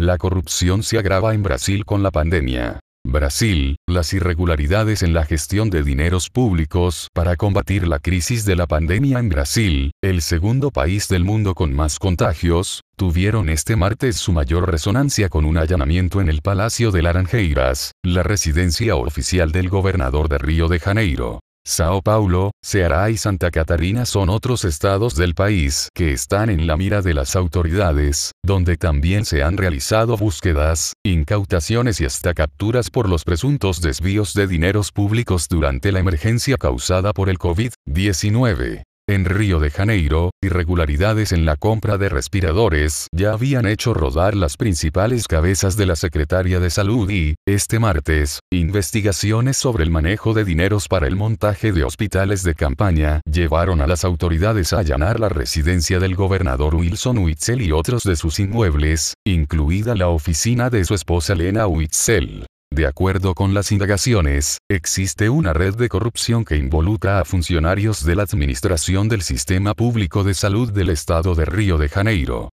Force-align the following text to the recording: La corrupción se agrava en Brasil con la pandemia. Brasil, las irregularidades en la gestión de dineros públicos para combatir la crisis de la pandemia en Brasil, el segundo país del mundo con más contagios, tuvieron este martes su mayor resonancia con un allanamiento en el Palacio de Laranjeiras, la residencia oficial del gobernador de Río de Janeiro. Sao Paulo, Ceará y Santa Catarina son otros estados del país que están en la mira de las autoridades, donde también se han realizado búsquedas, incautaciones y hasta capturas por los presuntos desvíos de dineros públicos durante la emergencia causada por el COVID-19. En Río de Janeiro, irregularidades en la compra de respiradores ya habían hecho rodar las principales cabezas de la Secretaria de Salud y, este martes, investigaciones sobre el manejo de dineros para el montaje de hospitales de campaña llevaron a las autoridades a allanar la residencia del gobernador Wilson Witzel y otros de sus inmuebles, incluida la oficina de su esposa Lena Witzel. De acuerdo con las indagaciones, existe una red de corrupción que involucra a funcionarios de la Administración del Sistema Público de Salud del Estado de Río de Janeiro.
La 0.00 0.16
corrupción 0.16 0.82
se 0.82 0.96
agrava 0.96 1.34
en 1.34 1.42
Brasil 1.42 1.84
con 1.84 2.02
la 2.02 2.10
pandemia. 2.10 2.80
Brasil, 3.06 3.76
las 3.86 4.14
irregularidades 4.14 5.02
en 5.02 5.12
la 5.12 5.26
gestión 5.26 5.68
de 5.68 5.82
dineros 5.82 6.30
públicos 6.30 7.08
para 7.12 7.36
combatir 7.36 7.86
la 7.86 7.98
crisis 7.98 8.46
de 8.46 8.56
la 8.56 8.66
pandemia 8.66 9.18
en 9.18 9.28
Brasil, 9.28 9.90
el 10.02 10.22
segundo 10.22 10.70
país 10.70 11.06
del 11.08 11.24
mundo 11.24 11.52
con 11.52 11.74
más 11.74 11.98
contagios, 11.98 12.80
tuvieron 12.96 13.50
este 13.50 13.76
martes 13.76 14.16
su 14.16 14.32
mayor 14.32 14.70
resonancia 14.70 15.28
con 15.28 15.44
un 15.44 15.58
allanamiento 15.58 16.22
en 16.22 16.30
el 16.30 16.40
Palacio 16.40 16.92
de 16.92 17.02
Laranjeiras, 17.02 17.92
la 18.02 18.22
residencia 18.22 18.96
oficial 18.96 19.52
del 19.52 19.68
gobernador 19.68 20.30
de 20.30 20.38
Río 20.38 20.68
de 20.68 20.80
Janeiro. 20.80 21.40
Sao 21.70 22.02
Paulo, 22.02 22.50
Ceará 22.64 23.10
y 23.10 23.16
Santa 23.16 23.52
Catarina 23.52 24.04
son 24.04 24.28
otros 24.28 24.64
estados 24.64 25.14
del 25.14 25.36
país 25.36 25.88
que 25.94 26.10
están 26.10 26.50
en 26.50 26.66
la 26.66 26.76
mira 26.76 27.00
de 27.00 27.14
las 27.14 27.36
autoridades, 27.36 28.32
donde 28.44 28.76
también 28.76 29.24
se 29.24 29.44
han 29.44 29.56
realizado 29.56 30.16
búsquedas, 30.16 30.94
incautaciones 31.04 32.00
y 32.00 32.06
hasta 32.06 32.34
capturas 32.34 32.90
por 32.90 33.08
los 33.08 33.22
presuntos 33.22 33.80
desvíos 33.80 34.34
de 34.34 34.48
dineros 34.48 34.90
públicos 34.90 35.46
durante 35.48 35.92
la 35.92 36.00
emergencia 36.00 36.56
causada 36.56 37.12
por 37.12 37.28
el 37.28 37.38
COVID-19. 37.38 38.82
En 39.10 39.24
Río 39.24 39.58
de 39.58 39.72
Janeiro, 39.72 40.30
irregularidades 40.40 41.32
en 41.32 41.44
la 41.44 41.56
compra 41.56 41.98
de 41.98 42.08
respiradores 42.08 43.08
ya 43.12 43.32
habían 43.32 43.66
hecho 43.66 43.92
rodar 43.92 44.36
las 44.36 44.56
principales 44.56 45.26
cabezas 45.26 45.76
de 45.76 45.84
la 45.84 45.96
Secretaria 45.96 46.60
de 46.60 46.70
Salud 46.70 47.10
y, 47.10 47.34
este 47.44 47.80
martes, 47.80 48.38
investigaciones 48.52 49.56
sobre 49.56 49.82
el 49.82 49.90
manejo 49.90 50.32
de 50.32 50.44
dineros 50.44 50.86
para 50.86 51.08
el 51.08 51.16
montaje 51.16 51.72
de 51.72 51.82
hospitales 51.82 52.44
de 52.44 52.54
campaña 52.54 53.20
llevaron 53.28 53.80
a 53.80 53.88
las 53.88 54.04
autoridades 54.04 54.72
a 54.72 54.78
allanar 54.78 55.18
la 55.18 55.28
residencia 55.28 55.98
del 55.98 56.14
gobernador 56.14 56.76
Wilson 56.76 57.18
Witzel 57.18 57.62
y 57.62 57.72
otros 57.72 58.04
de 58.04 58.14
sus 58.14 58.38
inmuebles, 58.38 59.14
incluida 59.26 59.96
la 59.96 60.06
oficina 60.06 60.70
de 60.70 60.84
su 60.84 60.94
esposa 60.94 61.34
Lena 61.34 61.66
Witzel. 61.66 62.46
De 62.72 62.86
acuerdo 62.86 63.34
con 63.34 63.52
las 63.52 63.72
indagaciones, 63.72 64.58
existe 64.70 65.28
una 65.28 65.52
red 65.52 65.74
de 65.74 65.88
corrupción 65.88 66.44
que 66.44 66.56
involucra 66.56 67.18
a 67.18 67.24
funcionarios 67.24 68.04
de 68.04 68.14
la 68.14 68.22
Administración 68.22 69.08
del 69.08 69.22
Sistema 69.22 69.74
Público 69.74 70.22
de 70.22 70.34
Salud 70.34 70.72
del 70.72 70.90
Estado 70.90 71.34
de 71.34 71.46
Río 71.46 71.78
de 71.78 71.88
Janeiro. 71.88 72.50